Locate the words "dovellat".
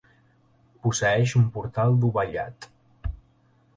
2.07-2.69